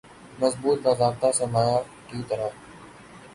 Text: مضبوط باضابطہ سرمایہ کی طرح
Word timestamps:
مضبوط 0.39 0.79
باضابطہ 0.83 1.31
سرمایہ 1.31 1.77
کی 2.07 2.21
طرح 2.29 2.49